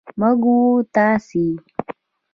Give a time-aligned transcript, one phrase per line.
[0.19, 0.55] موږ و
[0.95, 1.45] تاسې